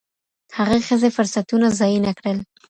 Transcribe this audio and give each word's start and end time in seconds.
هغې 0.57 0.79
ښځې 0.87 1.09
فرصتونه 1.15 1.67
ضایع 1.79 1.99
نه 2.07 2.11
کړل. 2.17 2.37